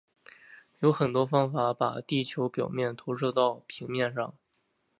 [0.79, 4.33] 有多种方法把地球表面投影到平面上。